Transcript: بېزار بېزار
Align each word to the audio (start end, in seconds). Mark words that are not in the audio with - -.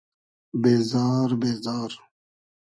بېزار 0.61 1.29
بېزار 1.41 1.91